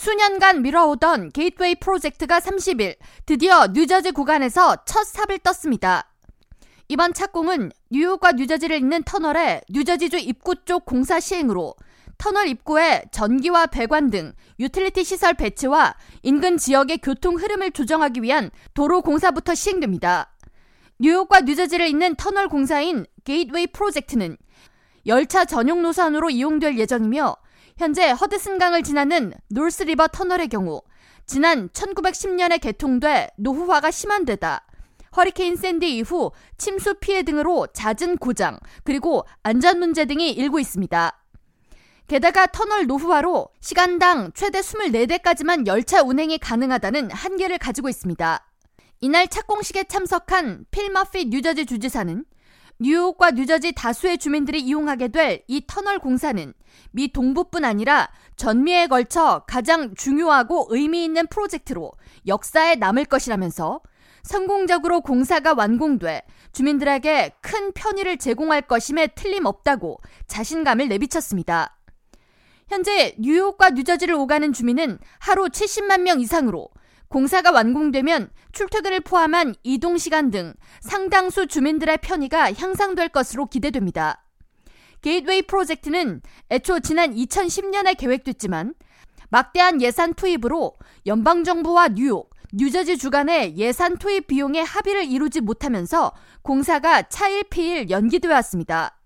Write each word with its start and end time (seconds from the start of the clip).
수년간 0.00 0.62
미뤄오던 0.62 1.28
게이트웨이 1.32 1.74
프로젝트가 1.74 2.40
30일 2.40 2.96
드디어 3.26 3.66
뉴저지 3.66 4.12
구간에서 4.12 4.76
첫 4.86 5.04
삽을 5.04 5.40
떴습니다. 5.40 6.10
이번 6.88 7.12
착공은 7.12 7.70
뉴욕과 7.90 8.32
뉴저지를 8.32 8.78
잇는 8.78 9.02
터널의 9.02 9.60
뉴저지주 9.68 10.16
입구 10.16 10.54
쪽 10.64 10.86
공사 10.86 11.20
시행으로 11.20 11.74
터널 12.16 12.48
입구에 12.48 13.02
전기와 13.12 13.66
배관 13.66 14.08
등 14.08 14.32
유틸리티 14.58 15.04
시설 15.04 15.34
배치와 15.34 15.94
인근 16.22 16.56
지역의 16.56 17.00
교통 17.02 17.36
흐름을 17.36 17.72
조정하기 17.72 18.22
위한 18.22 18.50
도로 18.72 19.02
공사부터 19.02 19.54
시행됩니다. 19.54 20.32
뉴욕과 20.98 21.42
뉴저지를 21.42 21.88
잇는 21.88 22.14
터널 22.14 22.48
공사인 22.48 23.04
게이트웨이 23.24 23.66
프로젝트는 23.66 24.38
열차 25.04 25.44
전용 25.44 25.82
노선으로 25.82 26.30
이용될 26.30 26.78
예정이며 26.78 27.36
현재 27.80 28.10
허드슨강을 28.10 28.82
지나는 28.82 29.32
놀스리버 29.48 30.08
터널의 30.08 30.48
경우 30.48 30.82
지난 31.24 31.70
1910년에 31.70 32.60
개통돼 32.60 33.30
노후화가 33.38 33.90
심한 33.90 34.26
데다 34.26 34.66
허리케인 35.16 35.56
샌디 35.56 35.96
이후 35.96 36.30
침수 36.58 36.96
피해 37.00 37.22
등으로 37.22 37.68
잦은 37.68 38.18
고장 38.18 38.58
그리고 38.84 39.24
안전 39.42 39.78
문제 39.78 40.04
등이 40.04 40.30
일고 40.30 40.58
있습니다. 40.58 41.24
게다가 42.06 42.48
터널 42.48 42.86
노후화로 42.86 43.48
시간당 43.62 44.32
최대 44.34 44.60
24대까지만 44.60 45.66
열차 45.66 46.02
운행이 46.02 46.36
가능하다는 46.36 47.10
한계를 47.12 47.56
가지고 47.56 47.88
있습니다. 47.88 48.46
이날 49.00 49.26
착공식에 49.26 49.84
참석한 49.84 50.66
필 50.70 50.90
머피 50.90 51.30
뉴저지 51.30 51.64
주지사는 51.64 52.26
뉴욕과 52.80 53.32
뉴저지 53.32 53.72
다수의 53.72 54.16
주민들이 54.16 54.60
이용하게 54.60 55.08
될 55.08 55.44
이 55.48 55.62
터널 55.66 55.98
공사는 55.98 56.54
미 56.92 57.12
동부뿐 57.12 57.64
아니라 57.64 58.08
전미에 58.36 58.86
걸쳐 58.86 59.44
가장 59.46 59.94
중요하고 59.94 60.68
의미 60.70 61.04
있는 61.04 61.26
프로젝트로 61.26 61.92
역사에 62.26 62.76
남을 62.76 63.04
것이라면서 63.04 63.80
성공적으로 64.22 65.02
공사가 65.02 65.52
완공돼 65.54 66.22
주민들에게 66.52 67.32
큰 67.42 67.72
편의를 67.72 68.16
제공할 68.16 68.62
것임에 68.62 69.08
틀림없다고 69.08 70.00
자신감을 70.26 70.88
내비쳤습니다. 70.88 71.76
현재 72.68 73.14
뉴욕과 73.18 73.70
뉴저지를 73.70 74.14
오가는 74.14 74.52
주민은 74.52 74.98
하루 75.18 75.46
70만 75.46 76.02
명 76.02 76.20
이상으로 76.20 76.68
공사가 77.10 77.50
완공되면 77.50 78.30
출퇴근을 78.52 79.00
포함한 79.00 79.56
이동 79.64 79.98
시간 79.98 80.30
등 80.30 80.54
상당수 80.80 81.48
주민들의 81.48 81.98
편의가 81.98 82.52
향상될 82.52 83.08
것으로 83.08 83.46
기대됩니다. 83.46 84.24
게이트웨이 85.02 85.42
프로젝트는 85.42 86.22
애초 86.50 86.78
지난 86.78 87.12
2010년에 87.12 87.98
계획됐지만 87.98 88.74
막대한 89.28 89.82
예산 89.82 90.14
투입으로 90.14 90.74
연방정부와 91.04 91.88
뉴욕, 91.88 92.30
뉴저지 92.52 92.96
주간의 92.96 93.56
예산 93.56 93.98
투입 93.98 94.28
비용의 94.28 94.64
합의를 94.64 95.04
이루지 95.06 95.40
못하면서 95.40 96.12
공사가 96.42 97.02
차일피일 97.02 97.90
연기되어 97.90 98.30
왔습니다. 98.30 98.99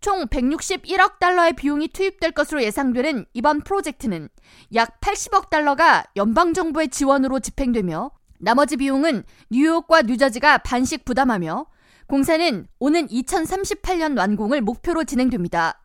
총 0.00 0.26
161억 0.26 1.18
달러의 1.18 1.54
비용이 1.54 1.88
투입될 1.88 2.32
것으로 2.32 2.62
예상되는 2.62 3.26
이번 3.34 3.62
프로젝트는 3.62 4.28
약 4.74 5.00
80억 5.00 5.50
달러가 5.50 6.04
연방정부의 6.16 6.88
지원으로 6.88 7.40
집행되며 7.40 8.10
나머지 8.38 8.76
비용은 8.76 9.24
뉴욕과 9.50 10.02
뉴저지가 10.02 10.58
반씩 10.58 11.04
부담하며 11.04 11.66
공사는 12.06 12.66
오는 12.78 13.06
2038년 13.08 14.16
완공을 14.16 14.60
목표로 14.60 15.04
진행됩니다. 15.04 15.82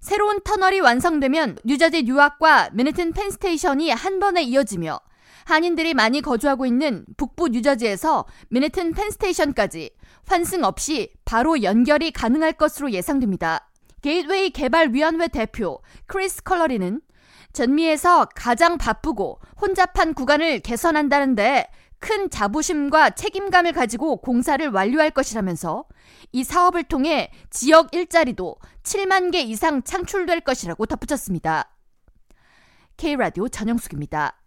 새로운 0.00 0.40
터널이 0.42 0.80
완성되면 0.80 1.58
뉴저지 1.64 2.04
뉴왁과 2.04 2.70
맨해튼 2.72 3.12
펜스테이션이 3.12 3.90
한 3.90 4.20
번에 4.20 4.42
이어지며 4.42 5.00
한인들이 5.44 5.94
많이 5.94 6.20
거주하고 6.20 6.66
있는 6.66 7.04
북부 7.16 7.48
뉴저지에서 7.48 8.26
맨해튼 8.48 8.92
펜스테이션까지 8.92 9.90
환승 10.26 10.64
없이 10.64 11.12
바로 11.24 11.62
연결이 11.62 12.10
가능할 12.10 12.54
것으로 12.54 12.92
예상됩니다. 12.92 13.70
게이트웨이 14.02 14.50
개발위원회 14.50 15.28
대표 15.28 15.80
크리스 16.06 16.42
컬러리는 16.42 17.00
전미에서 17.52 18.28
가장 18.34 18.78
바쁘고 18.78 19.40
혼잡한 19.60 20.14
구간을 20.14 20.60
개선한다는데 20.60 21.66
큰 21.98 22.30
자부심과 22.30 23.10
책임감을 23.10 23.72
가지고 23.72 24.18
공사를 24.18 24.66
완료할 24.68 25.10
것이라면서 25.10 25.84
이 26.32 26.44
사업을 26.44 26.84
통해 26.84 27.32
지역 27.50 27.94
일자리도 27.94 28.56
7만 28.82 29.32
개 29.32 29.40
이상 29.40 29.82
창출될 29.82 30.42
것이라고 30.42 30.86
덧붙였습니다. 30.86 31.70
K라디오 32.96 33.48
전영숙입니다. 33.48 34.40